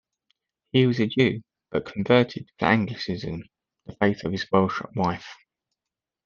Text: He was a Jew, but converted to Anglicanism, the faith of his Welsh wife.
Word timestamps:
He 0.71 0.87
was 0.87 0.99
a 0.99 1.05
Jew, 1.05 1.43
but 1.69 1.85
converted 1.85 2.49
to 2.57 2.65
Anglicanism, 2.65 3.43
the 3.85 3.93
faith 3.97 4.23
of 4.23 4.31
his 4.31 4.47
Welsh 4.51 4.81
wife. 4.95 5.31